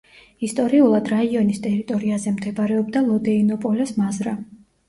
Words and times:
ისტორიულად 0.45 1.11
რაიონის 1.13 1.61
ტერიტორიაზე 1.67 2.35
მდებარეობდა 2.39 3.07
ლოდეინოპოლეს 3.11 3.97
მაზრა. 4.03 4.39